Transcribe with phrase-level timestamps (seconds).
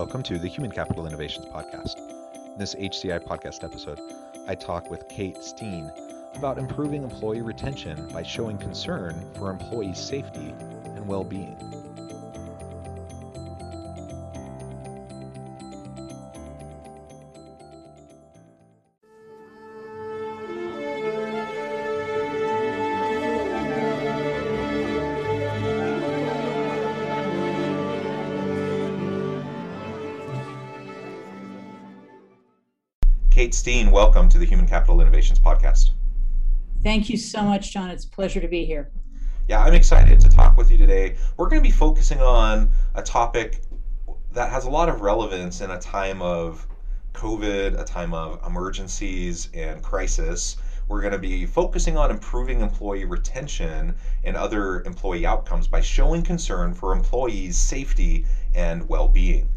[0.00, 1.98] Welcome to the Human Capital Innovations Podcast.
[1.98, 4.00] In this HCI podcast episode,
[4.48, 5.92] I talk with Cate Steane
[6.36, 10.54] about improving employee retention by showing concern for employee safety
[10.86, 11.79] and well being.
[33.40, 35.92] Cate Steane, welcome to the Human Capital Innovations Podcast.
[36.82, 37.88] Thank you so much, John.
[37.88, 38.90] It's a pleasure to be here.
[39.48, 41.16] Yeah, I'm excited to talk with you today.
[41.38, 43.62] We're going to be focusing on a topic
[44.32, 46.66] that has a lot of relevance in a time of
[47.14, 50.58] COVID, a time of emergencies and crisis.
[50.86, 56.22] We're going to be focusing on improving employee retention and other employee outcomes by showing
[56.22, 59.48] concern for employees' safety and well being.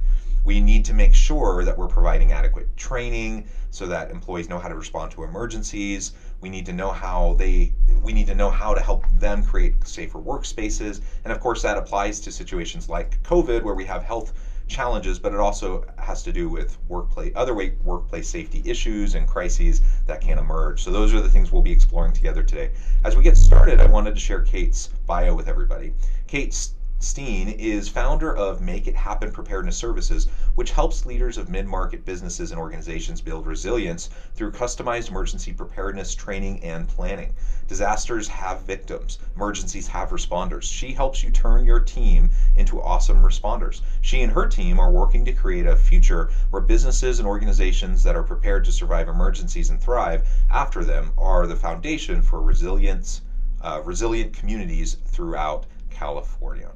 [0.44, 4.68] We need to make sure that we're providing adequate training so that employees know how
[4.68, 6.12] to respond to emergencies.
[6.42, 9.88] We need to know how they we need to know how to help them create
[9.88, 11.02] safer workspaces.
[11.24, 14.34] And of course that applies to situations like COVID where we have health
[14.68, 19.82] challenges, but it also has to do with workplace other workplace safety issues and crises
[20.08, 20.84] that can emerge.
[20.84, 22.72] So those are the things we'll be exploring together today.
[23.04, 25.94] As we get started, I wanted to share Cate's bio with everybody.
[26.28, 31.68] Cate's Steane is founder of Make It Happen Preparedness Services, which helps leaders of mid
[31.68, 37.36] market businesses and organizations build resilience through customized emergency preparedness training and planning.
[37.68, 40.64] Disasters have victims, emergencies have responders.
[40.64, 43.82] She helps you turn your team into awesome responders.
[44.00, 48.16] She and her team are working to create a future where businesses and organizations that
[48.16, 53.20] are prepared to survive emergencies and thrive after them are the foundation for resilience.
[53.60, 56.72] Uh, resilient communities throughout California.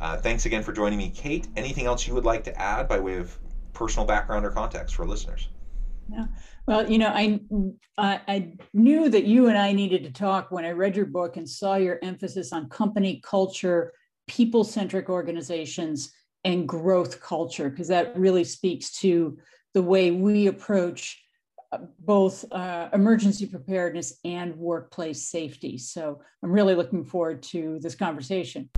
[0.00, 1.48] Uh, thanks again for joining me, Cate.
[1.56, 3.36] Anything else you would like to add by way of
[3.72, 5.48] personal background or context for listeners?
[6.10, 6.26] Yeah.
[6.66, 7.40] Well, you know, I,
[7.98, 11.36] I, I knew that you and I needed to talk when I read your book
[11.36, 13.92] and saw your emphasis on company culture,
[14.26, 16.12] people-centric organizations,
[16.44, 19.36] and growth culture, because that really speaks to
[19.74, 21.22] the way we approach
[21.72, 25.76] uh, both uh, emergency preparedness and workplace safety.
[25.76, 28.70] So I'm really looking forward to this conversation.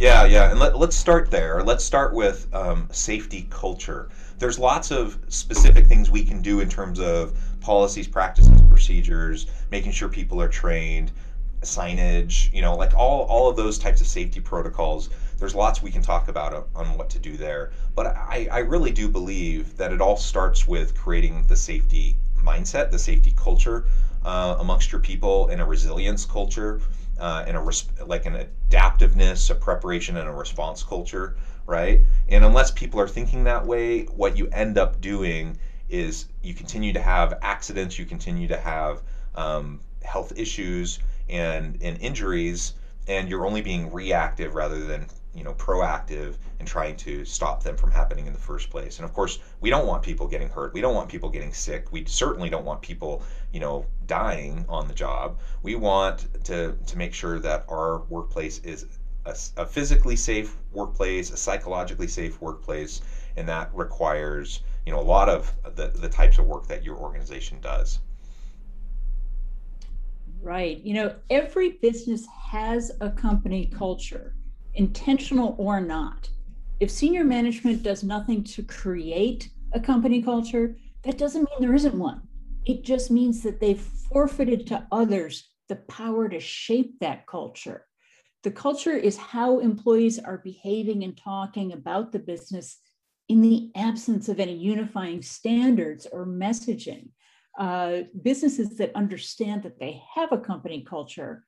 [0.00, 1.62] Yeah, yeah, and let, let's start there.
[1.62, 4.08] Let's start with um, safety culture.
[4.38, 9.92] There's lots of specific things we can do in terms of policies, practices, procedures, making
[9.92, 11.12] sure people are trained,
[11.60, 15.10] signage, you know, like all, all of those types of safety protocols.
[15.36, 17.70] There's lots we can talk about on what to do there.
[17.94, 22.90] But I, I really do believe that it all starts with creating the safety mindset,
[22.90, 23.84] the safety culture
[24.24, 26.80] uh, amongst your people, and a resilience culture
[27.20, 31.34] uh, and a res- like an adaptiveness, a preparation, and a response culture,
[31.66, 32.00] right?
[32.28, 35.56] And unless people are thinking that way, what you end up doing
[35.88, 39.02] is you continue to have accidents, you continue to have
[39.34, 40.98] um, health issues
[41.28, 42.72] and and injuries,
[43.06, 47.76] and you're only being reactive rather than you know proactive and trying to stop them
[47.76, 48.96] from happening in the first place.
[48.98, 50.72] And of course we don't want people getting hurt.
[50.72, 51.92] We don't want people getting sick.
[51.92, 56.98] We certainly don't want people you know dying on the job we want to to
[56.98, 58.86] make sure that our workplace is
[59.26, 63.00] a, a physically safe workplace a psychologically safe workplace
[63.36, 66.96] and that requires you know a lot of the, the types of work that your
[66.96, 68.00] organization does
[70.42, 74.34] right you know every business has a company culture
[74.74, 76.28] intentional or not.
[76.80, 81.94] If senior management does nothing to create a company culture, that doesn't mean there isn't
[81.94, 82.22] one.
[82.66, 87.86] It just means that they've forfeited to others the power to shape that culture.
[88.42, 92.78] The culture is how employees are behaving and talking about the business
[93.28, 97.10] in the absence of any unifying standards or messaging.
[97.58, 101.44] Uh, businesses that understand that they have a company culture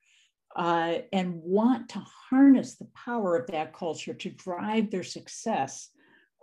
[0.55, 1.99] uh, and want to
[2.29, 5.89] harness the power of that culture to drive their success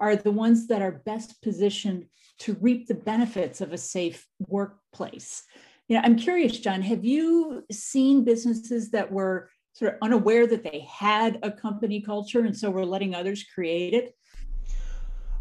[0.00, 2.06] are the ones that are best positioned
[2.38, 5.44] to reap the benefits of a safe workplace.
[5.88, 10.64] You know, I'm curious, John, have you seen businesses that were sort of unaware that
[10.64, 14.16] they had a company culture and so we're letting others create it?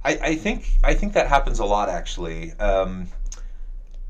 [0.03, 2.53] I, I think I think that happens a lot actually.
[2.53, 3.07] Um,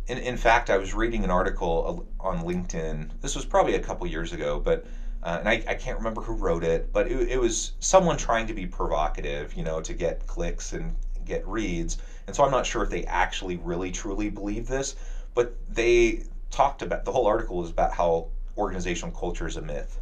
[0.07, 3.21] in, in fact, I was reading an article on LinkedIn.
[3.21, 4.85] This was probably a couple years ago, but
[5.23, 8.47] uh, and I, I can't remember who wrote it, but it, it was someone trying
[8.47, 10.95] to be provocative, you know, to get clicks and
[11.25, 11.97] get reads.
[12.27, 14.95] And so I'm not sure if they actually really truly believe this,
[15.33, 18.27] but they talked about the whole article was about how
[18.57, 19.99] organizational culture is a myth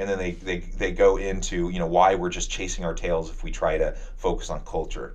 [0.00, 3.30] and then they, they, they go into you know why we're just chasing our tails
[3.30, 5.14] if we try to focus on culture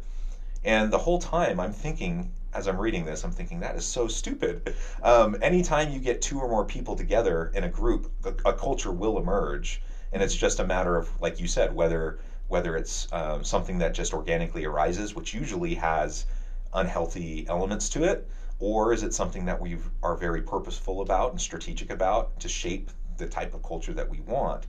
[0.63, 4.07] and the whole time i'm thinking as i'm reading this i'm thinking that is so
[4.07, 4.73] stupid
[5.03, 8.91] um, anytime you get two or more people together in a group a, a, culture
[8.91, 9.81] will emerge
[10.13, 12.17] and it's just a matter of like you said whether
[12.47, 16.25] whether it's um, something that just organically arises which usually has
[16.73, 18.27] unhealthy elements to it
[18.59, 22.89] or is it something that we are very purposeful about and strategic about to shape
[23.17, 24.65] the type of culture that we want?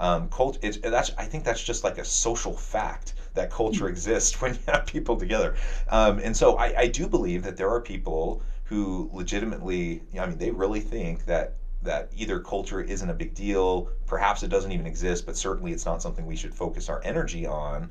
[0.00, 3.92] Um, cult, it's, that's, I think that's just like a social fact that culture mm-hmm.
[3.92, 5.54] exists when you have people together.
[5.88, 10.38] Um, and so I, I do believe that there are people who legitimately, I mean,
[10.38, 14.86] they really think that that either culture isn't a big deal, perhaps it doesn't even
[14.86, 17.90] exist, but certainly it's not something we should focus our energy on.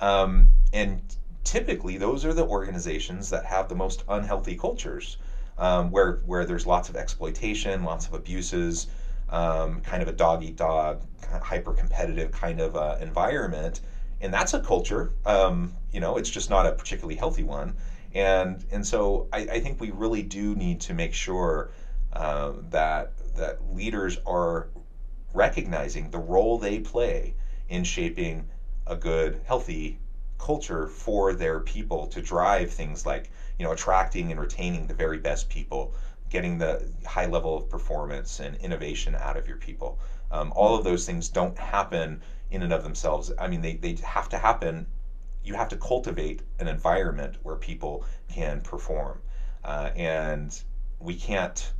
[0.00, 1.00] Um, and
[1.44, 5.18] typically those are the organizations that have the most unhealthy cultures,
[5.56, 8.88] um, where where there's lots of exploitation, lots of abuses,
[9.30, 11.02] um, kind of a dog eat dog,
[11.42, 13.80] hyper competitive kind of uh, environment,
[14.20, 15.12] and that's a culture.
[15.26, 17.76] Um, you know, it's just not a particularly healthy one,
[18.14, 21.70] and and so I, I think we really do need to make sure
[22.12, 24.68] uh, that that leaders are
[25.32, 27.34] recognizing the role they play
[27.68, 28.48] in shaping
[28.86, 29.98] a good, healthy
[30.38, 35.18] culture for their people to drive things like you know attracting and retaining the very
[35.18, 35.92] best people
[36.30, 39.98] getting the high level of performance and innovation out of your people.
[40.30, 43.32] Um, all of those things don't happen in and of themselves.
[43.38, 44.86] I mean they, they have to happen.
[45.42, 49.20] You have to cultivate an environment where people can perform.
[49.64, 50.60] Uh, and
[50.98, 51.72] we can't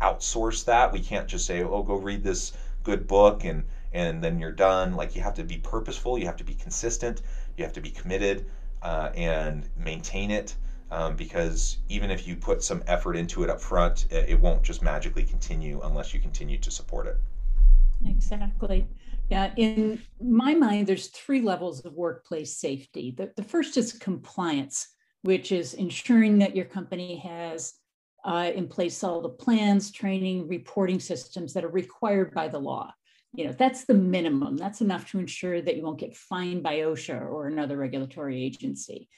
[0.00, 0.92] outsource that.
[0.92, 2.52] We can't just say oh go read this
[2.82, 4.94] good book and and then you're done.
[4.94, 6.18] Like you have to be purposeful.
[6.18, 7.22] You have to be consistent.
[7.56, 8.46] You have to be committed
[8.82, 10.54] uh, and maintain it
[10.90, 14.82] um, because even if you put some effort into it up front, it won't just
[14.82, 17.16] magically continue unless you continue to support it.
[18.06, 18.86] Exactly.
[19.28, 23.14] Yeah, in my mind, there's three levels of workplace safety.
[23.16, 24.88] The, the first is compliance,
[25.22, 27.74] which is ensuring that your company has
[28.24, 32.92] uh, in place all the plans, training, reporting systems that are required by the law
[33.36, 36.78] you know that's the minimum that's enough to ensure that you won't get fined by
[36.78, 39.08] osha or another regulatory agency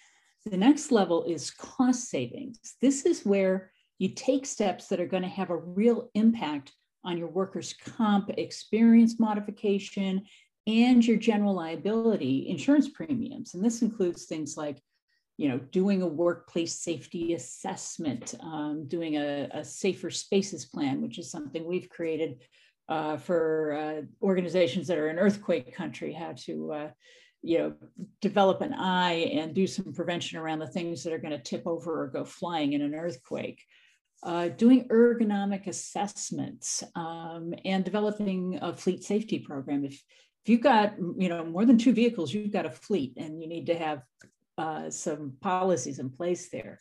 [0.45, 2.59] the next level is cost savings.
[2.81, 6.73] This is where you take steps that are going to have a real impact
[7.05, 10.23] on your workers comp experience modification
[10.67, 13.55] and your general liability insurance premiums.
[13.55, 14.81] And this includes things like
[15.37, 21.17] you know doing a workplace safety assessment um, doing a, a safer spaces plan which
[21.17, 22.43] is something we've created
[22.89, 26.91] uh, for uh, organizations that are in earthquake country, how to uh,
[27.43, 27.75] you know
[28.21, 31.67] develop an eye and do some prevention around the things that are going to tip
[31.67, 33.65] over or go flying in an earthquake.
[34.25, 39.85] Uh, doing ergonomic assessments um, and developing a fleet safety program.
[39.85, 43.41] If if you've got you know more than two vehicles, you've got a fleet, and
[43.41, 44.03] you need to have
[44.57, 46.81] uh, some policies in place there.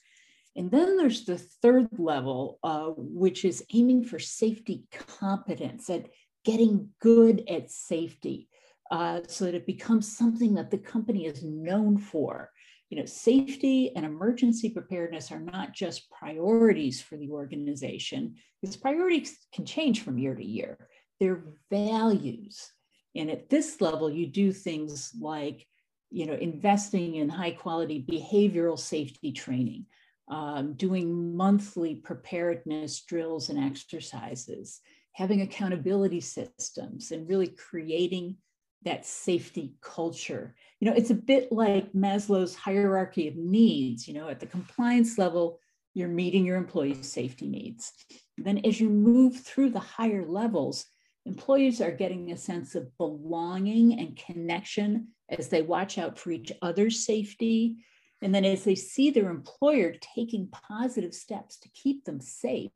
[0.56, 4.86] And then there's the third level, uh, which is aiming for safety
[5.20, 6.08] competence at
[6.44, 8.48] getting good at safety
[8.92, 12.52] uh, so that it becomes something that the company is known for.
[12.90, 19.38] You know, safety and emergency preparedness are not just priorities for the organization, because priorities
[19.54, 20.88] can change from year to year.
[21.20, 22.72] They're values.
[23.16, 25.66] And at this level, you do things like,
[26.12, 29.88] you know, investing in high quality behavioral safety training,
[30.30, 34.80] um, doing monthly preparedness drills and exercises,
[35.12, 38.38] having accountability systems, and really creating
[38.84, 40.56] that safety culture.
[40.80, 44.08] You know, it's a bit like Maslow's hierarchy of needs.
[44.08, 45.60] You know, at the compliance level,
[45.94, 47.92] you're meeting your employees' safety needs.
[48.38, 50.86] Then, as you move through the higher levels,
[51.26, 56.52] employees are getting a sense of belonging and connection as they watch out for each
[56.62, 57.78] other's safety
[58.22, 62.72] and then as they see their employer taking positive steps to keep them safe,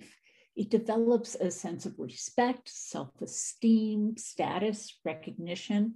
[0.56, 5.96] it develops a sense of respect, self esteem, status, recognition.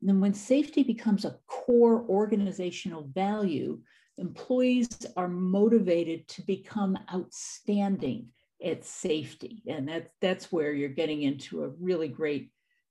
[0.00, 3.80] And then when safety becomes a core organizational value,
[4.18, 8.28] employees are motivated to become outstanding
[8.64, 9.62] at safety.
[9.66, 12.50] And that, that's where you're getting into a really great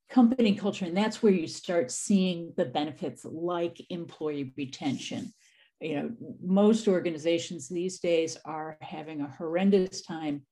[0.09, 5.33] company culture, and that's where you start seeing the benefits like employee retention.
[5.81, 6.11] You know,
[6.41, 10.43] most organizations these days are having a horrendous time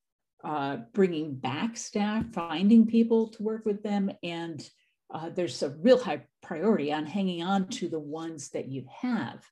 [0.46, 4.70] uh, bringing back staff, finding people to work with them, and
[5.12, 9.44] uh, there's a real high priority on hanging on to the ones that you have.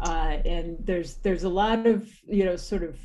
[0.00, 2.98] Uh, and there's there's a lot of you know sort of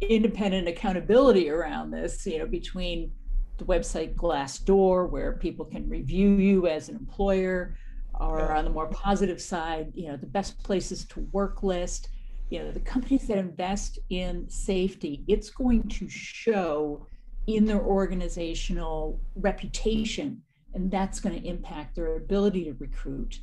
[0.00, 3.12] independent accountability around this, you know, between
[3.58, 7.76] the website Glassdoor, where people can review you as an employer,
[8.14, 12.08] or on the more positive side, you know, the best places to work list.
[12.50, 17.06] You know, the companies that invest in safety, it's going to show
[17.46, 20.42] in their organizational reputation,
[20.74, 23.40] and that's going to impact their ability to recruit.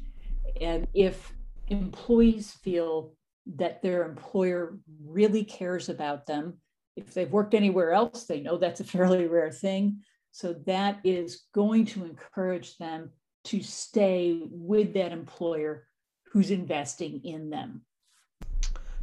[0.62, 1.33] And if
[1.67, 3.13] employees feel
[3.57, 6.55] that their employer really cares about them.
[6.95, 10.01] If they've worked anywhere else, they know that's a fairly rare thing.
[10.31, 13.12] So that is going to encourage them
[13.45, 15.88] to stay with that employer
[16.31, 17.81] who's investing in them.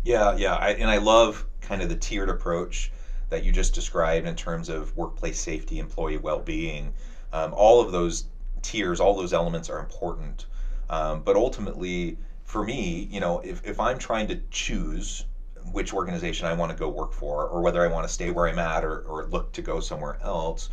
[0.04, 0.54] Yeah, yeah.
[0.54, 2.90] I, and I love kind of the tiered approach
[3.30, 6.92] that you just described in terms of workplace safety, employee well being.
[7.32, 8.24] Um, all of those
[8.62, 10.46] tiers, all those elements are important.
[10.90, 15.24] Um, but ultimately, for me, you know, if, if I'm trying to choose
[15.72, 18.48] which organization I want to go work for, or whether I want to stay where
[18.48, 20.68] I'm at or, or look to go somewhere else,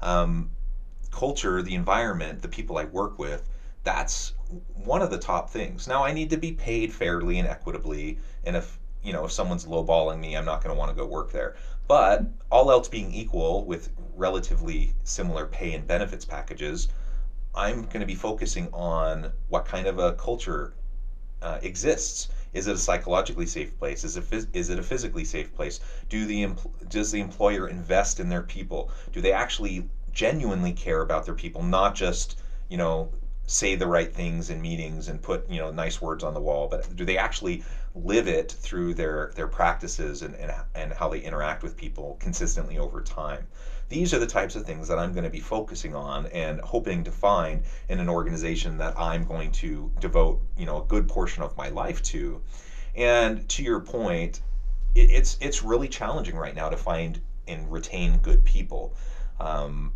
[0.00, 0.50] um,
[1.10, 3.48] culture, the environment, the people I work with,
[3.84, 4.32] that's
[4.74, 5.86] one of the top things.
[5.88, 9.64] Now I need to be paid fairly and equitably, and if you know if someone's
[9.64, 11.56] lowballing me, I'm not going to want to go work there.
[11.88, 16.88] But all else being equal, with relatively similar pay and benefits packages,
[17.54, 20.74] I'm going to be focusing on what kind of a culture
[21.42, 22.28] uh, exists.
[22.52, 24.04] Is it a psychologically safe place?
[24.04, 25.80] Is it phys- is it a physically safe place?
[26.08, 28.90] Do the empl- does the employer invest in their people?
[29.12, 33.10] Do they actually genuinely care about their people, not just you know
[33.52, 36.68] say the right things in meetings and put you know nice words on the wall,
[36.68, 37.62] but do they actually
[37.94, 42.78] live it through their their practices and and, and how they interact with people consistently
[42.78, 43.46] over time?
[43.92, 47.04] these are the types of things that I'm going to be focusing on and hoping
[47.04, 51.42] to find in an organization that I'm going to devote, you know, a good portion
[51.42, 52.40] of my life to.
[52.94, 54.40] And to your point,
[54.94, 58.94] it, it's it's really challenging right now to find and retain good people.
[59.38, 59.92] Um,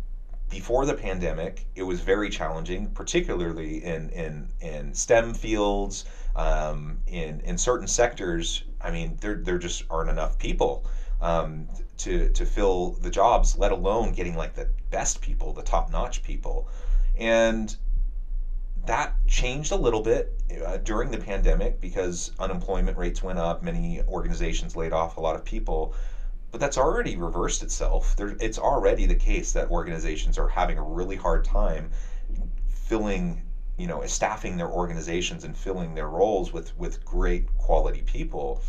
[0.49, 7.41] before the pandemic, it was very challenging, particularly in in, in STEM fields, um, in
[7.41, 8.63] in certain sectors.
[8.79, 10.85] I mean, there there just aren't enough people
[11.21, 15.91] um, to to fill the jobs, let alone getting like the best people, the top
[15.91, 16.69] notch people,
[17.17, 17.75] and
[18.85, 23.61] that changed a little bit uh, during the pandemic because unemployment rates went up.
[23.61, 25.93] Many organizations laid off a lot of people,
[26.51, 28.15] but that's already reversed itself.
[28.15, 31.91] There, it's already the case that organizations are having a really hard time
[32.69, 33.43] filling,
[33.77, 38.61] you know, staffing their organizations and filling their roles with with great quality people,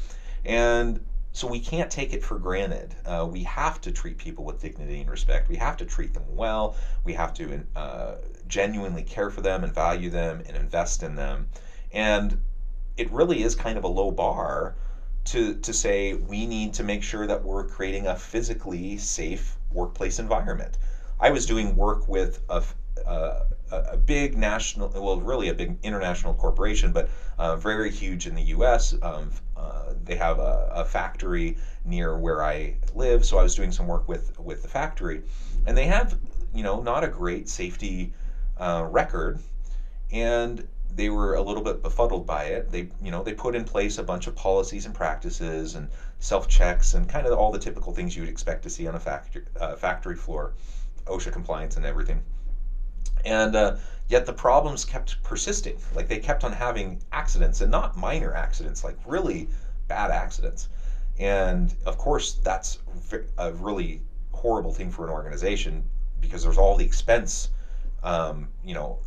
[0.45, 2.97] and so we can't take it for granted.
[3.05, 5.49] Uh, we have to treat people with dignity and respect.
[5.49, 6.75] We have to treat them well.
[7.05, 8.17] We have to uh,
[8.49, 11.49] genuinely care for them and value them and invest in them.
[11.93, 12.41] And
[12.97, 14.75] it really is kind of a low bar
[15.29, 20.19] to, to say we need to make sure that we're creating a physically safe workplace
[20.19, 20.79] environment.
[21.21, 22.63] I was doing work with a,
[23.05, 28.35] a, a big national, well, really a big international corporation, but uh, very huge in
[28.35, 28.95] the U.S.
[29.03, 33.73] Um, uh, they have a, a, factory near where I live, so I was doing
[33.73, 35.23] some work with with the factory,
[35.67, 36.19] and they have,
[36.55, 38.15] you know, not a great safety
[38.59, 39.41] uh, record,
[40.11, 40.67] and
[40.99, 42.71] they were a little bit befuddled by it.
[42.71, 45.89] They, you know, they put in place a bunch of policies and practices and
[46.19, 48.95] self checks and kind of all the typical things you would expect to see on
[48.95, 50.53] a factory uh, factory floor,
[51.07, 52.23] OSHA compliance and everything
[53.25, 53.77] and uh,
[54.09, 55.79] yet the problems kept persisting.
[55.95, 59.49] Like they kept on having accidents, and not minor accidents, like really
[59.87, 60.69] bad accidents.
[61.19, 62.79] And of course, that's
[63.39, 64.03] a really
[64.33, 65.89] horrible thing for an organization
[66.21, 67.51] because there's all the expense,
[68.03, 68.99] um, you know,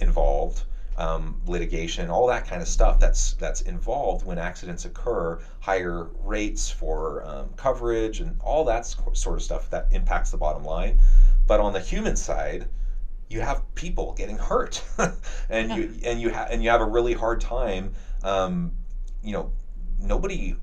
[0.00, 0.64] involved,
[0.96, 5.40] um, litigation, all that kind of stuff that's that's involved when accidents occur.
[5.60, 10.64] Higher rates for um, coverage and all that sort of stuff that impacts the bottom
[10.64, 11.00] line.
[11.46, 12.68] But on the human side,
[13.28, 14.82] you have people getting hurt,
[15.48, 15.76] and yeah.
[15.76, 17.94] you and you have and you have a really hard time.
[18.22, 18.72] Um,
[19.22, 19.52] you know,
[19.98, 20.56] nobody.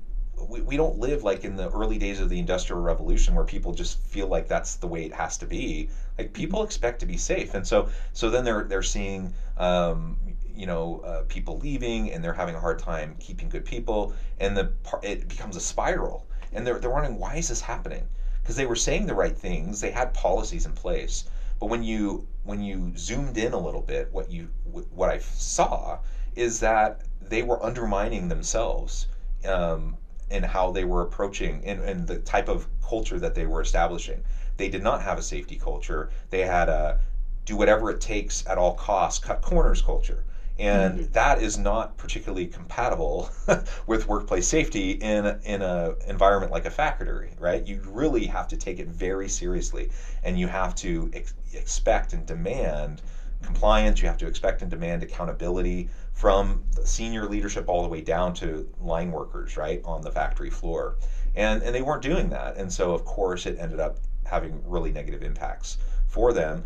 [0.48, 3.72] We, we don't live like in the early days of the industrial revolution where people
[3.72, 5.90] just feel like that's the way it has to be.
[6.18, 6.34] Like mm-hmm.
[6.34, 7.54] people expect to be safe.
[7.54, 10.16] And so so then they're they're seeing um,
[10.54, 14.14] you know uh, people leaving and they're having a hard time keeping good people.
[14.38, 14.72] And the
[15.02, 16.26] it becomes a spiral.
[16.52, 18.08] And they're, they're wondering why is this happening?
[18.42, 19.80] Because they were saying the right things.
[19.80, 21.24] They had policies in place.
[21.60, 24.48] But when you when you zoomed in a little bit, what you
[24.90, 25.98] what I saw
[26.34, 29.06] is that they were undermining themselves
[29.46, 29.96] um,
[30.30, 34.22] in how they were approaching and, and the type of culture that they were establishing.
[34.56, 36.10] They did not have a safety culture.
[36.30, 37.00] They had a
[37.44, 40.24] do whatever it takes at all costs, cut corners culture.
[40.58, 41.12] And mm-hmm.
[41.12, 43.30] that is not particularly compatible
[43.86, 47.66] with workplace safety in in a environment like a factory, right?
[47.66, 49.90] You really have to take it very seriously,
[50.22, 53.00] and you have to ex- expect and demand
[53.42, 54.00] compliance.
[54.00, 58.68] You have to expect and demand accountability from senior leadership all the way down to
[58.80, 60.96] line workers, right, on the factory floor.
[61.34, 62.56] And, and they weren't doing that.
[62.56, 66.64] And so, of course, it ended up having really negative impacts for them.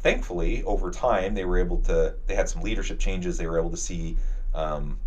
[0.00, 3.36] Thankfully, over time, they were able to, they had some leadership changes.
[3.36, 4.16] They were able to see,
[4.54, 4.98] um,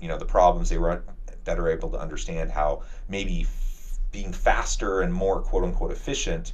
[0.00, 0.68] you know, the problems.
[0.68, 1.02] They were
[1.44, 6.52] better able to understand how maybe f- being faster and more quote unquote efficient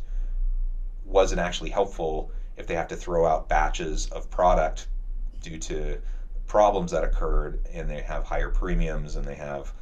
[1.05, 4.89] wasn't actually helpful if they have to throw out batches of product
[5.43, 5.99] due to
[6.47, 9.73] problems that occurred and they have higher premiums and they have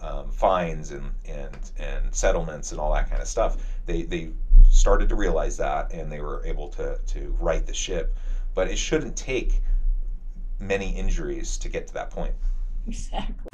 [0.00, 3.56] um, fines and, and and settlements and all that kind of stuff.
[3.86, 4.30] They they
[4.68, 8.16] started to realize that and they were able to to right the ship.
[8.54, 9.60] But it shouldn't take
[10.58, 12.34] many injuries to get to that point.
[12.86, 13.53] Exactly.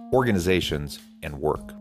[0.13, 1.73] organizations, and work.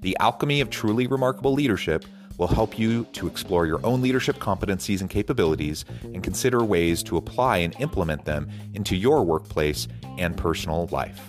[0.00, 2.04] The Alchemy of Truly Remarkable Leadership
[2.38, 7.16] will help you to explore your own leadership competencies and capabilities and consider ways to
[7.16, 9.86] apply and implement them into your workplace
[10.18, 11.20] and personal life.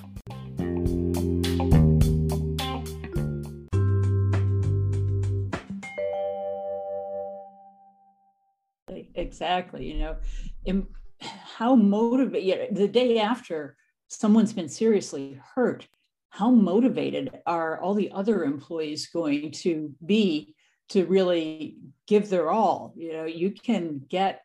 [9.16, 9.86] Exactly.
[9.86, 10.18] You
[10.66, 10.86] know,
[11.20, 13.76] how motivated the day after
[14.08, 15.88] someone's been seriously hurt
[16.34, 20.56] how motivated are all the other employees going to be
[20.90, 22.92] to really give their all?
[22.98, 24.42] You know you can get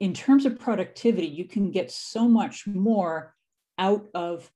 [0.00, 3.36] in terms of productivity you can get so much more
[3.78, 4.50] out of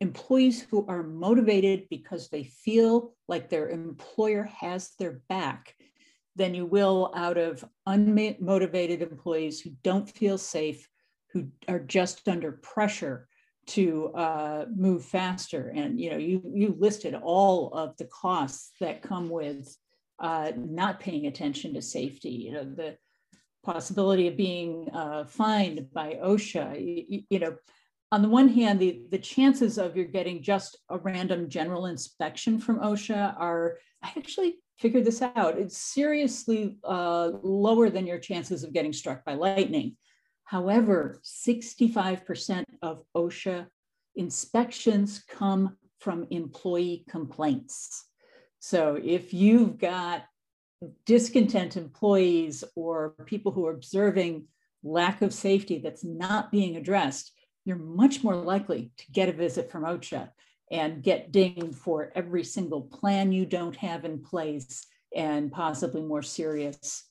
[0.00, 5.74] employees who are motivated because they feel like their employer has their back
[6.36, 10.88] than you will out of unmotivated employees who don't feel safe
[11.32, 13.27] who are just under pressure
[13.68, 15.72] to uh, move faster.
[15.74, 19.74] And you know, you you listed all of the costs that come with
[20.18, 22.30] uh, not paying attention to safety.
[22.30, 22.96] You know, the
[23.64, 27.06] possibility of being uh, fined by OSHA.
[27.08, 27.56] You, you, know,
[28.10, 32.58] on the one hand, the the chances of you're getting just a random general inspection
[32.58, 33.78] from OSHA are.
[34.02, 35.58] I actually figured this out.
[35.58, 39.96] It's seriously uh, lower than your chances of getting struck by lightning.
[40.48, 43.66] However, 65% of OSHA
[44.16, 48.06] inspections come from employee complaints.
[48.58, 50.24] So if you've got
[51.04, 54.46] discontent employees or people who are observing
[54.82, 57.30] lack of safety that's not being addressed,
[57.66, 60.30] you're much more likely to get a visit from OSHA
[60.70, 66.22] and get dinged for every single plan you don't have in place and possibly more
[66.22, 67.07] serious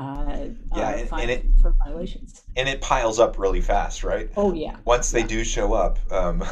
[0.00, 2.42] uh, yeah, uh, and, and, it for violations.
[2.56, 4.30] And it piles up really fast, right?
[4.34, 4.76] Oh yeah.
[4.86, 5.26] Once they yeah.
[5.26, 6.42] do show up, um,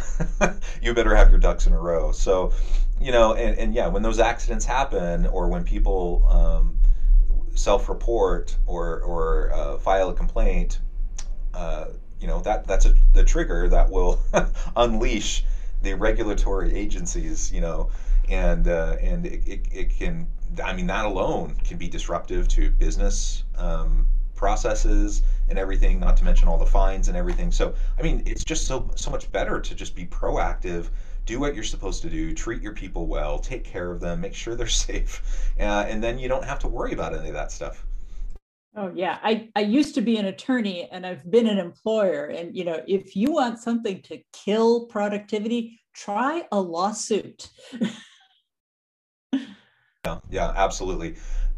[0.82, 2.12] you better have your ducks in a row.
[2.12, 2.52] So,
[3.00, 6.78] you know, and, and yeah, when those accidents happen, or when people um,
[7.54, 10.80] self-report or or uh, file a complaint,
[11.54, 11.86] uh,
[12.20, 14.20] you know that that's a, the trigger that will
[14.76, 15.42] unleash
[15.82, 17.52] the regulatory agencies.
[17.52, 17.90] You know,
[18.28, 20.28] and uh, and it, it, it can
[20.62, 26.00] I mean, that alone can be disruptive to business um, processes and everything.
[26.00, 27.52] Not to mention all the fines and everything.
[27.52, 30.88] So, I mean, it's just so so much better to just be proactive
[31.28, 34.34] do what you're supposed to do, treat your people well, take care of them, make
[34.34, 37.52] sure they're safe, uh, and then you don't have to worry about any of that
[37.52, 37.84] stuff.
[38.76, 42.56] Oh yeah, I I used to be an attorney and I've been an employer and
[42.56, 47.48] you know, if you want something to kill productivity, try a lawsuit.
[50.04, 51.16] yeah, yeah, absolutely.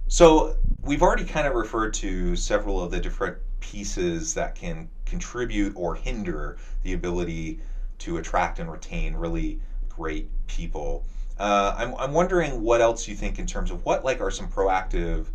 [0.09, 5.73] So, we've already kind of referred to several of the different pieces that can contribute
[5.77, 7.61] or hinder the ability
[7.99, 11.05] to attract and retain really great people.
[11.39, 14.49] Uh, I'm, I'm wondering what else you think in terms of what like are some
[14.49, 15.27] proactive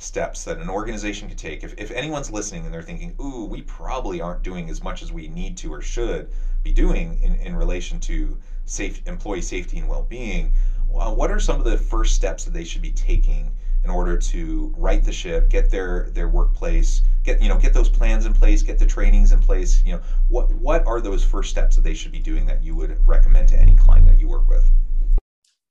[0.00, 1.62] steps that an organization could take.
[1.62, 5.12] If, if anyone's listening and they're thinking ooh we probably aren't doing as much as
[5.12, 6.30] we need to or should
[6.62, 10.52] be doing in, in relation to safe employee safety and well-being
[10.88, 13.52] well, what are some of the first steps that they should be taking
[13.84, 17.88] in order to right the ship get their their workplace get you know get those
[17.88, 20.00] plans in place get the trainings in place you know?
[20.28, 23.48] What what are those first steps that they should be doing that you would recommend
[23.48, 24.70] to any client that you work with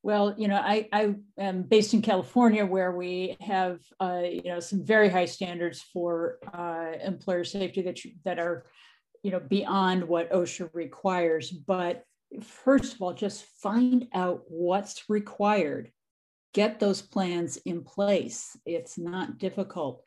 [0.02, 4.60] well, you know, I, I am based in California where we have, uh, you know,
[4.60, 8.66] some very high standards for uh, employer safety that, you, that are,
[9.24, 11.52] you know, beyond what OSHA requires.
[11.52, 12.04] But
[12.42, 15.92] first of all, just find out what's required.
[16.54, 18.56] Get those plans in place.
[18.66, 20.02] It's not difficult.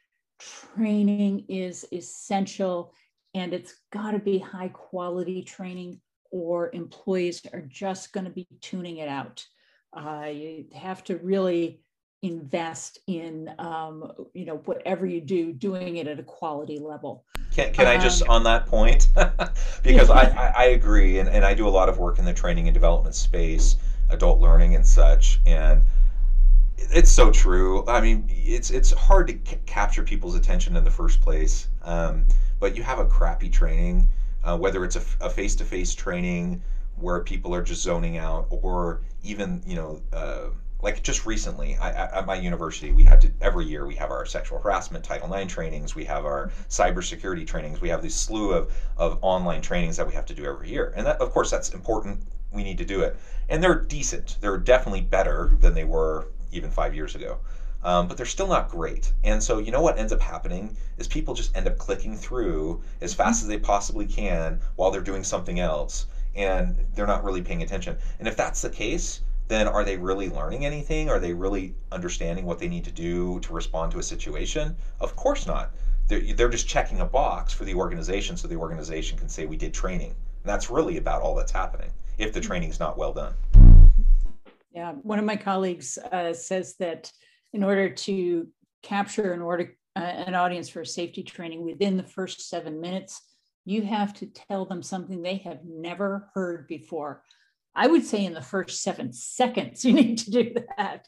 [0.74, 2.94] Training is essential
[3.34, 6.00] and it's got to be high quality training
[6.30, 9.44] or employees are just going to be tuning it out.
[9.92, 11.80] Uh, you have to really
[12.22, 17.24] invest in um, you know whatever you do doing it at a quality level.
[17.52, 19.08] Can, can um, i just um, on that point?
[19.82, 22.32] Because I, I, I, agree and, and i do a lot of work in the
[22.32, 23.76] training and development space
[24.10, 25.82] adult learning and such and
[26.78, 27.84] it's so true.
[27.88, 32.26] I mean it's it's hard to c- capture people's attention in the first place um,
[32.60, 34.08] but you have a crappy training
[34.44, 36.62] uh, whether it's a, a face-to-face training
[37.02, 40.48] where people are just zoning out, or even you know, uh,
[40.82, 44.26] like just recently I, at my university, we had to every year we have our
[44.26, 48.72] sexual harassment Title IX trainings, we have our cybersecurity trainings, we have this slew of
[48.96, 51.70] of online trainings that we have to do every year, and that of course that's
[51.70, 52.20] important.
[52.50, 53.16] We need to do it,
[53.48, 54.36] and they're decent.
[54.40, 57.38] They're definitely better than they were even five years ago.
[57.84, 59.12] Um, but they're still not great.
[59.24, 62.80] And so, you know what ends up happening is people just end up clicking through
[63.00, 67.42] as fast as they possibly can while they're doing something else and they're not really
[67.42, 67.96] paying attention.
[68.18, 71.10] And if that's the case, then are they really learning anything?
[71.10, 74.76] Are they really understanding what they need to do to respond to a situation?
[75.00, 75.72] Of course not.
[76.08, 79.56] They're, they're just checking a box for the organization so the organization can say we
[79.56, 80.10] did training.
[80.10, 83.34] And that's really about all that's happening if the training is not well done.
[84.74, 87.12] Yeah, one of my colleagues uh, says that
[87.52, 88.48] in order to
[88.82, 93.20] capture an, order, uh, an audience for a safety training within the first seven minutes,
[93.64, 97.22] you have to tell them something they have never heard before.
[97.74, 101.06] I would say in the first seven seconds, you need to do that.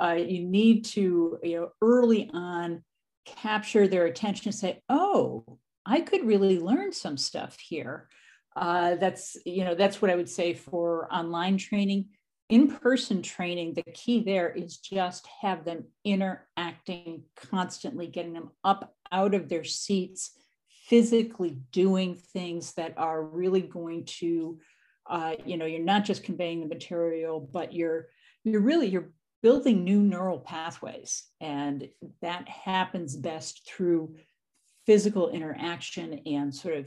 [0.00, 2.82] Uh, you need to, you know, early on
[3.24, 8.08] capture their attention and say, oh, I could really learn some stuff here.
[8.56, 12.06] Uh, that's, you know, that's what I would say for online training.
[12.50, 18.94] In person training, the key there is just have them interacting constantly, getting them up
[19.10, 20.32] out of their seats
[20.88, 24.58] physically doing things that are really going to
[25.08, 28.08] uh, you know you're not just conveying the material but you're
[28.44, 29.10] you're really you're
[29.44, 31.24] building new neural pathways.
[31.38, 31.86] And
[32.22, 34.14] that happens best through
[34.86, 36.86] physical interaction and sort of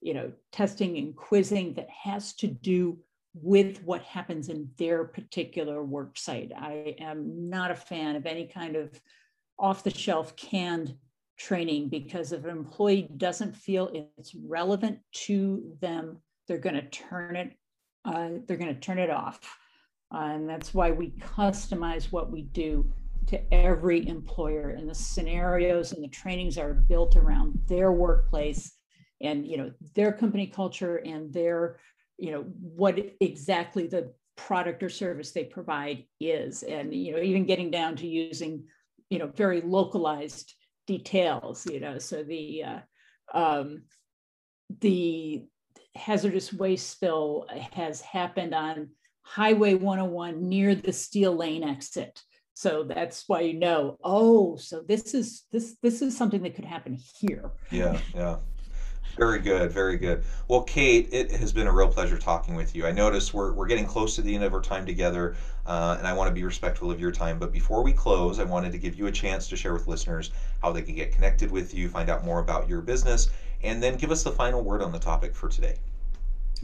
[0.00, 2.98] you know testing and quizzing that has to do
[3.34, 6.52] with what happens in their particular work site.
[6.56, 8.92] I am not a fan of any kind of
[9.58, 10.94] off the shelf canned
[11.38, 17.36] training because if an employee doesn't feel it's relevant to them, they're going to turn
[17.36, 17.52] it.
[18.04, 19.40] Uh, they're going to turn it off,
[20.14, 22.90] uh, and that's why we customize what we do
[23.26, 24.70] to every employer.
[24.70, 28.78] And the scenarios and the trainings are built around their workplace
[29.20, 31.78] and you know their company culture and their
[32.18, 37.44] you know what exactly the product or service they provide is and you know even
[37.44, 38.62] getting down to using
[39.10, 40.54] you know very localized
[40.88, 42.80] details, you know, so the, uh,
[43.32, 43.82] um,
[44.80, 45.44] the
[45.94, 48.88] hazardous waste spill has happened on
[49.22, 52.20] Highway 101 near the Steele Lane exit.
[52.54, 56.64] So that's why you know, oh, so this is this this is something that could
[56.64, 57.52] happen here.
[57.70, 58.38] Yeah, yeah.
[59.16, 60.24] Very good, very good.
[60.46, 62.86] Well, Cate, it has been a real pleasure talking with you.
[62.86, 66.06] I notice we're, we're getting close to the end of our time together, uh, and
[66.06, 67.38] I want to be respectful of your time.
[67.38, 70.30] But before we close, I wanted to give you a chance to share with listeners
[70.62, 73.30] how they can get connected with you, find out more about your business,
[73.62, 75.76] and then give us the final word on the topic for today.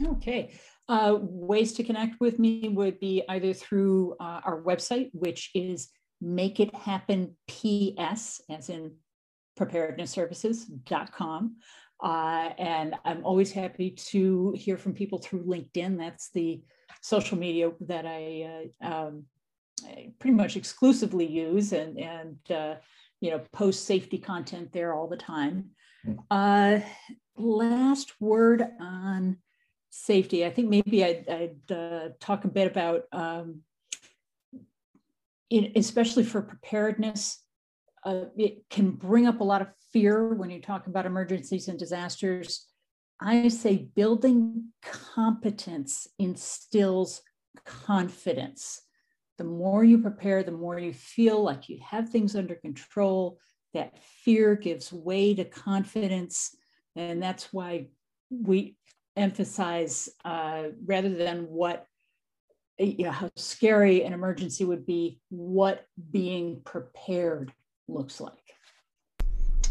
[0.05, 0.53] Okay.
[0.87, 5.89] Uh, ways to connect with me would be either through uh, our website, which is
[6.21, 8.93] Make It Happen PS, as in
[9.57, 11.55] preparednessservices.com.
[12.03, 15.97] Uh, and I'm always happy to hear from people through LinkedIn.
[15.97, 16.61] That's the
[17.01, 19.23] social media that I, uh, um,
[19.85, 22.75] I pretty much exclusively use and, and uh,
[23.21, 25.71] you know, post safety content there all the time.
[26.29, 26.79] Uh,
[27.37, 29.37] last word on
[29.89, 30.45] safety.
[30.45, 33.61] I think maybe I'd, I'd uh, talk a bit about, um,
[35.49, 37.44] in, especially for preparedness,
[38.05, 41.79] uh, it can bring up a lot of fear when you talk about emergencies and
[41.79, 42.67] disasters.
[43.19, 47.21] I say building competence instills
[47.65, 48.81] confidence.
[49.37, 53.39] The more you prepare, the more you feel like you have things under control.
[53.73, 56.55] That fear gives way to confidence.
[56.95, 57.87] And that's why
[58.29, 58.77] we
[59.17, 61.85] emphasize uh, rather than what
[62.77, 67.53] you know how scary an emergency would be what being prepared
[67.87, 68.33] looks like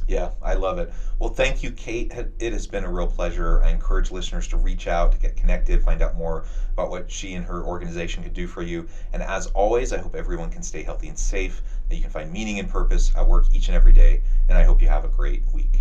[0.06, 0.92] yeah, I love it.
[1.18, 2.12] Well, thank you, Cate.
[2.38, 3.62] It has been a real pleasure.
[3.62, 7.34] I encourage listeners to reach out, to get connected, find out more about what she
[7.34, 8.86] and her organization could do for you.
[9.12, 12.30] And as always, I hope everyone can stay healthy and safe, that you can find
[12.30, 14.22] meaning and purpose at work each and every day.
[14.48, 15.80] And I hope you have a great week.